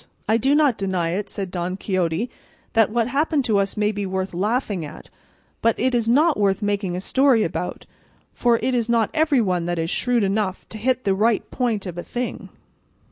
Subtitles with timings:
[0.27, 2.27] "I do not deny," said Don Quixote,
[2.73, 5.11] "that what happened to us may be worth laughing at,
[5.61, 7.85] but it is not worth making a story about,
[8.33, 11.99] for it is not everyone that is shrewd enough to hit the right point of
[11.99, 12.49] a thing."